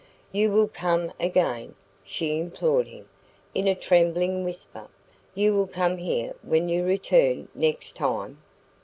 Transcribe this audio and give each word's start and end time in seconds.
"You 0.31 0.49
will 0.51 0.67
come 0.67 1.13
again?" 1.19 1.75
she 2.03 2.39
implored 2.39 2.87
him, 2.87 3.07
in 3.53 3.67
a 3.67 3.75
trembling 3.75 4.43
whisper. 4.43 4.87
"You 5.35 5.53
will 5.55 5.67
come 5.67 5.97
here 5.97 6.33
when 6.41 6.69
you 6.69 6.83
return 6.83 7.49
next 7.53 7.97
time?" 7.97 8.39